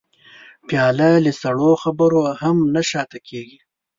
پیاله 0.67 1.09
له 1.25 1.31
سړو 1.41 1.71
خبرو 1.83 2.21
هم 2.41 2.57
نه 2.75 2.81
شا 2.89 3.01
ته 3.11 3.17
کېږي. 3.27 3.59